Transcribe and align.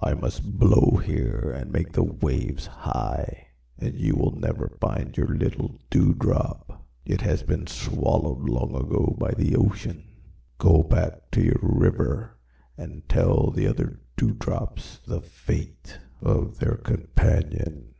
I 0.00 0.14
must 0.14 0.50
blow 0.58 0.96
here 0.96 1.52
and 1.54 1.70
make 1.70 1.92
the 1.92 2.04
waves 2.04 2.64
high, 2.68 3.48
and 3.78 3.92
you 3.94 4.14
will 4.16 4.30
never 4.30 4.78
find 4.80 5.14
your 5.14 5.28
little 5.36 5.78
Dewdrop. 5.90 6.82
It 7.04 7.20
has 7.20 7.42
been 7.42 7.66
swallowed 7.66 8.48
long 8.48 8.74
ago 8.74 9.14
by 9.20 9.32
the 9.32 9.54
ocean. 9.56 10.04
Go 10.56 10.82
back 10.82 11.30
to 11.32 11.42
your 11.42 11.60
river 11.60 12.38
and 12.78 13.06
tell 13.10 13.50
the 13.50 13.66
other 13.66 14.00
Dewdrops 14.16 15.00
the 15.06 15.20
fate 15.20 15.98
of 16.22 16.60
their 16.60 16.76
companion." 16.78 17.92